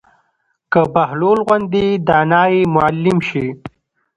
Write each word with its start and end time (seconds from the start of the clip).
که 0.71 0.81
بهلول 0.93 1.39
غوندې 1.47 1.85
دانا 2.07 2.43
ئې 2.53 2.61
معلم 2.73 3.17
شي 3.29 3.45